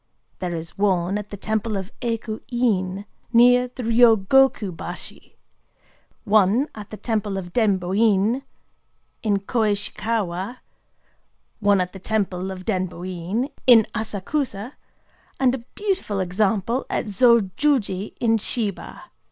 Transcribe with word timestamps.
There 0.39 0.55
is 0.55 0.79
one 0.79 1.19
at 1.19 1.29
the 1.29 1.37
temple 1.37 1.77
of 1.77 1.91
Ekō 2.01 2.41
In, 2.49 3.05
near 3.31 3.67
Ryōgoku 3.69 4.75
bashi; 4.75 5.37
one 6.23 6.67
at 6.73 6.89
the 6.89 6.97
temple 6.97 7.37
of 7.37 7.53
Denbō 7.53 7.95
In, 7.95 8.41
in 9.21 9.37
Koishikawa; 9.37 10.57
one 11.59 11.79
at 11.79 11.93
the 11.93 11.99
temple 11.99 12.49
of 12.49 12.65
Denbō 12.65 13.07
In, 13.07 13.49
in 13.67 13.85
Asakusa; 13.93 14.73
and 15.39 15.53
a 15.53 15.59
beautiful 15.75 16.19
example 16.19 16.87
at 16.89 17.05
Zōjōji 17.05 18.15
in 18.19 18.39
Shiba. 18.39 19.03